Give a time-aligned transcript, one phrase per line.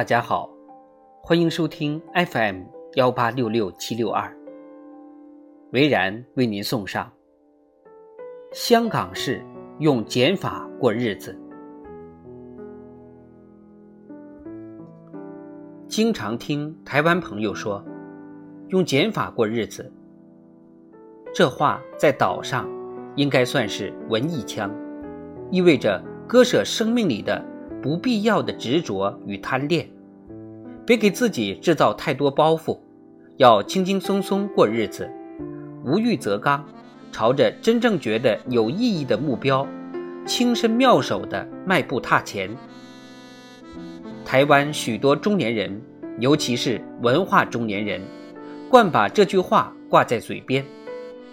[0.00, 0.48] 大家好，
[1.20, 2.62] 欢迎收听 FM
[2.94, 4.34] 幺八六六七六二。
[5.72, 7.12] 维然为您送上：
[8.50, 9.44] 香港式
[9.78, 11.38] 用减法过日子。
[15.86, 17.84] 经常听台湾朋友说，
[18.68, 19.92] 用减法过日子，
[21.34, 22.66] 这话在岛上
[23.16, 24.74] 应该算是文艺腔，
[25.50, 27.49] 意味着割舍生命里的。
[27.82, 29.88] 不必要的执着与贪恋，
[30.84, 32.78] 别给自己制造太多包袱，
[33.36, 35.10] 要轻轻松松过日子，
[35.84, 36.64] 无欲则刚，
[37.10, 39.66] 朝着真正觉得有意义的目标，
[40.26, 42.50] 轻身妙手的迈步踏前。
[44.24, 45.80] 台湾许多中年人，
[46.18, 48.00] 尤其是文化中年人，
[48.68, 50.64] 惯把这句话挂在嘴边，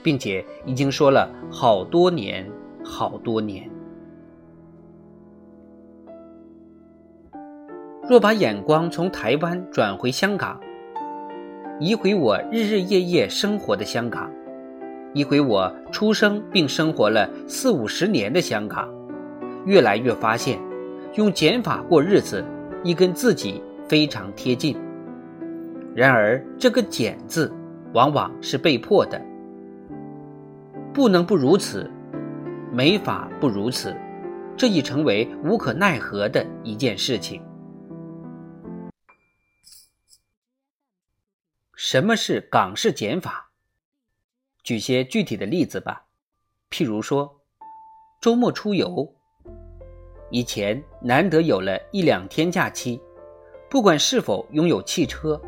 [0.01, 2.49] 并且已经说了好多年，
[2.84, 3.70] 好多年。
[8.09, 10.57] 若把眼光从台湾转回香港，
[11.77, 14.32] 移回我日日夜夜生活的香港，
[15.12, 18.87] 移回我出生并生活了四五十年的香港，
[19.65, 20.57] 越来越发现，
[21.15, 22.41] 用减法过日子，
[22.82, 24.77] 已跟自己非常贴近。
[25.93, 27.51] 然而，这个“减”字，
[27.91, 29.21] 往往是被迫的，
[30.93, 31.91] 不能不如此，
[32.71, 33.93] 没法不如此，
[34.55, 37.41] 这已成为无可奈何的一件事情。
[41.90, 43.49] 什么是港式减法？
[44.62, 46.05] 举些具体的例子吧。
[46.70, 47.34] 譬如说，
[48.20, 49.10] 周末出游，
[50.29, 53.02] 以前难得有了一两天假期，
[53.70, 55.41] 不管是否拥有汽车，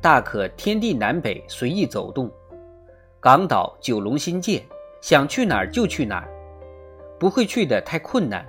[0.00, 2.28] 大可天地南北随意走动，
[3.20, 4.66] 港岛、九龙、新界，
[5.00, 6.28] 想去哪儿就去哪儿，
[7.20, 8.44] 不会去的太困难，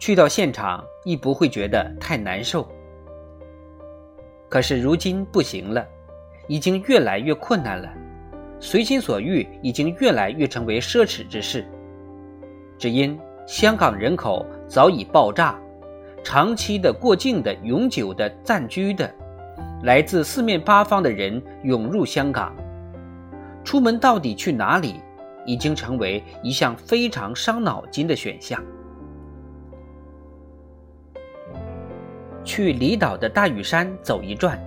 [0.00, 2.68] 去到现场亦不会觉得太难受。
[4.48, 5.88] 可是如今不行了，
[6.48, 7.88] 已经越来越困难了，
[8.58, 11.66] 随心所欲已经越来越成为奢侈之事。
[12.78, 15.58] 只因香港人口早已爆炸，
[16.24, 19.12] 长期的、过境的、永久的、暂居的，
[19.82, 22.54] 来自四面八方的人涌入香港，
[23.64, 25.00] 出门到底去哪里，
[25.44, 28.62] 已经成为一项非常伤脑筋的选项。
[32.44, 34.60] 去离岛的大屿山走一转，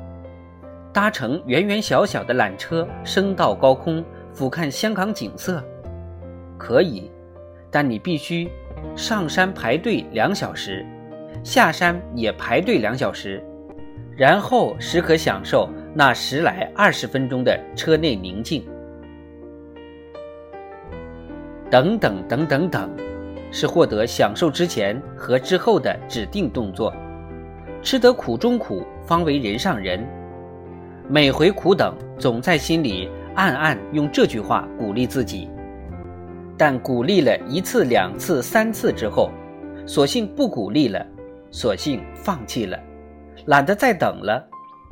[0.96, 4.02] 搭乘圆圆小小的缆车升到高空
[4.32, 5.62] 俯瞰香港景色，
[6.58, 7.12] 可以，
[7.70, 8.50] 但你必须
[8.96, 10.86] 上山排队两小时，
[11.44, 13.44] 下山也排队两小时，
[14.16, 18.66] 然后时可享受那十来二十分钟的车内宁静。
[21.70, 22.90] 等等等等等，
[23.52, 26.94] 是获得享受之前和之后的指定动作。
[27.84, 30.02] 吃得苦中苦，方为人上人。
[31.08, 35.48] 每回苦等，总在心里暗暗用这句话鼓励自己。
[36.58, 39.30] 但鼓励了一次、两次、三次之后，
[39.86, 41.06] 索性不鼓励了，
[41.52, 42.80] 索性放弃了，
[43.46, 44.44] 懒得再等了。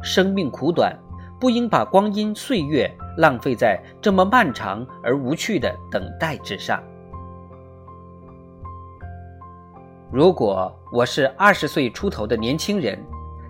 [0.03, 0.95] 生命苦短，
[1.39, 2.87] 不应把光阴岁月
[3.17, 6.83] 浪费在这么漫长而无趣的等待之上。
[10.11, 12.99] 如果我是二十岁出头的年轻人，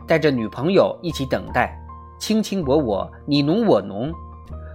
[0.07, 1.78] 带着女朋友一起等待，
[2.25, 4.09] 卿卿我我，你侬我侬，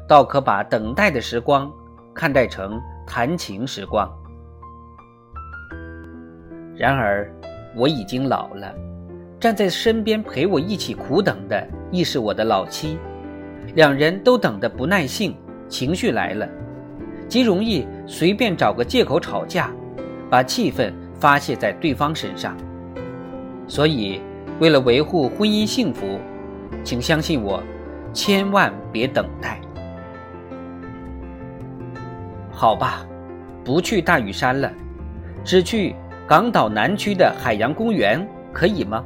[0.07, 1.73] 倒可把等待的时光
[2.13, 4.07] 看待成谈情时光。
[6.77, 7.35] 然而，
[7.75, 8.71] 我已经老了，
[9.41, 12.99] 站在身边陪我一起苦等的，亦是我的老妻。
[13.75, 15.35] 两人都等得不耐性，
[15.71, 16.47] 情绪来了，
[17.29, 19.73] 极容易随便找个借口吵架，
[20.29, 20.93] 把气氛。
[21.19, 22.55] 发泄在对方身上，
[23.67, 24.21] 所以
[24.61, 26.21] 为了维护婚姻幸福，
[26.85, 27.63] 请相信我，
[28.13, 29.61] 千万别等待。
[32.51, 33.07] 好吧，
[33.65, 34.71] 不去大屿山了，
[35.45, 35.95] 只去
[36.27, 39.05] 港岛南区的海洋公园，可以吗？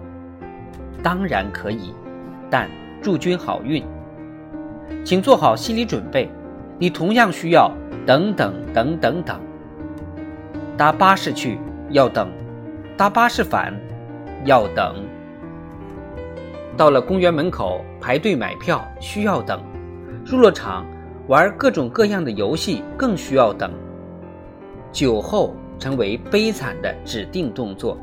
[1.03, 1.95] 当然可以，
[2.49, 2.69] 但
[3.01, 3.85] 祝君好运。
[5.05, 6.31] 请做好心理准备，
[6.79, 7.71] 你同样需要
[8.07, 9.41] 等等等等等，
[10.77, 11.59] 搭巴士去。
[11.91, 12.27] 要等，
[12.97, 13.75] 搭巴士返，
[14.47, 14.95] 要等。
[16.77, 19.63] 到了公园门口排队买票需要等，
[20.25, 20.87] 入了场
[21.29, 23.71] 玩各种各样的游戏更需要等。
[24.91, 27.97] 酒后成为悲惨的指定动作。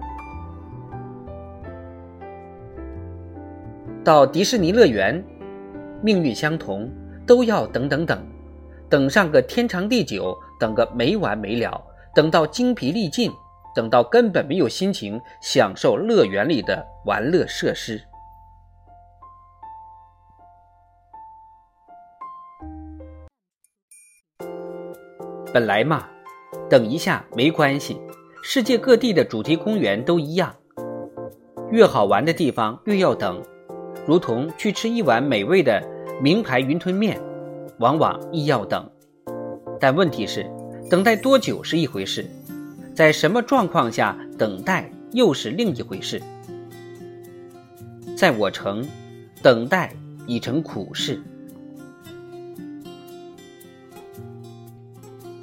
[4.04, 5.24] 到迪士尼乐园，
[6.02, 6.90] 命运相同，
[7.26, 8.20] 都要等等等，
[8.90, 11.80] 等上个天长地久，等个没完没了，
[12.16, 13.32] 等到精疲力尽。
[13.76, 18.02] 等到根本没有心情享受乐园里的玩乐设施。
[25.52, 26.06] 本来嘛，
[26.70, 28.00] 等一下没关系，
[28.44, 30.56] 世界各地的主题公园都一样，
[31.72, 33.42] 越好玩的地方越要等，
[34.06, 35.82] 如同去吃一碗美味的
[36.22, 37.20] 名牌云吞面，
[37.80, 38.88] 往往亦要等。
[39.80, 40.46] 但问题是，
[40.88, 42.30] 等待多久是一回事，
[42.94, 46.22] 在什么状况下等待又是另一回事。
[48.16, 48.88] 在我城，
[49.42, 49.92] 等待
[50.28, 51.20] 已成苦事。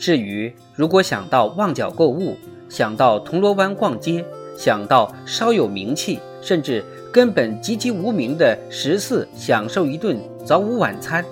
[0.07, 2.37] 至于如果想到旺角购物，
[2.69, 4.25] 想到铜锣湾逛街，
[4.57, 11.25] 想到稍有名气，甚至根本籍籍无名的十四享受一顿早午晚餐，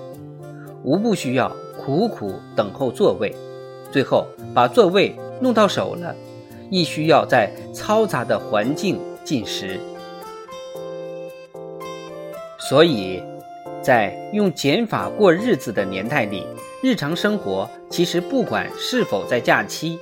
[0.82, 1.48] 无不需要
[1.78, 3.32] 苦苦等候座位，
[3.92, 6.12] 最后把座位弄到手了，
[6.68, 9.78] 亦需要在嘈杂的环境进食。
[12.58, 13.22] 所以，
[13.80, 16.44] 在用减法过日子的年代里。
[16.84, 19.98] 日常生活其实不管是否在假期，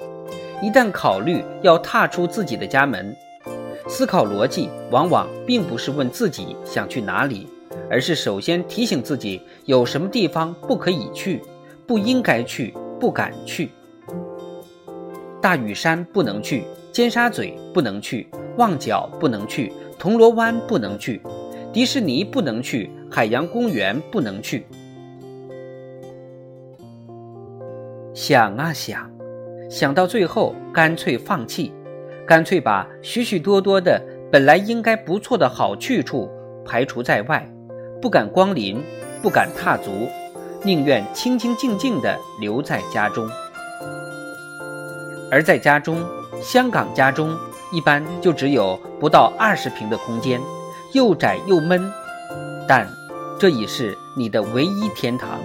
[0.60, 3.14] 一旦考虑要踏出自己的家门，
[3.86, 7.46] 思考逻辑往往并不是问自己想去哪里，
[7.88, 11.40] 而是首先提醒自己有什么地方不可以去、
[11.86, 13.70] 不应该去、不敢去。
[15.40, 18.26] 大屿山不能去，尖沙咀不能去，
[18.56, 21.22] 旺角不能去，铜锣湾不能去，
[21.72, 24.66] 迪士尼不能去，海洋公园不能去。
[28.14, 29.10] 想啊想，
[29.70, 31.72] 想到最后，干脆放弃，
[32.26, 34.00] 干脆把许许多多的
[34.30, 36.30] 本来应该不错的好去处
[36.64, 37.50] 排除在外，
[38.02, 38.82] 不敢光临，
[39.22, 39.90] 不敢踏足，
[40.62, 43.26] 宁愿清清静静地留在家中。
[45.30, 45.96] 而在家中，
[46.42, 47.34] 香港家中
[47.72, 50.38] 一般就只有不到二十平的空间，
[50.92, 51.90] 又窄又闷，
[52.68, 52.86] 但
[53.38, 55.40] 这已是你的唯一天堂。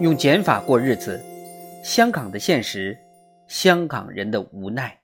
[0.00, 1.20] 用减法过日子，
[1.82, 2.96] 香港的现实，
[3.48, 4.96] 香港人的无奈。